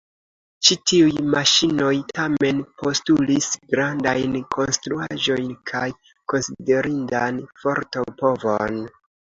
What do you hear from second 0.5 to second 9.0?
Ĉi tiuj maŝinoj tamen postulis grandajn konstruaĵojn kaj konsiderindan forto-povon.